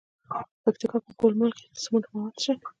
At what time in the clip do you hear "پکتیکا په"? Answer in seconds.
0.63-1.11